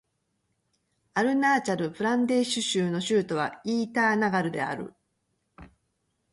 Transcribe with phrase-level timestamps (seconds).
[1.13, 4.95] アルナーチャル・プラデーシュ州の州都はイーターナガルである